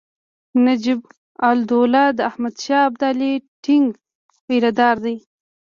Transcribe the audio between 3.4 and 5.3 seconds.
ټینګ طرفدار دی.